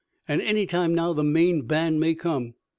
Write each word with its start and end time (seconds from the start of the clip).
An' 0.27 0.41
any 0.41 0.65
time 0.65 0.95
now 0.95 1.13
the 1.13 1.23
main 1.23 1.67
band 1.67 1.99
may 1.99 2.15
come. 2.15 2.55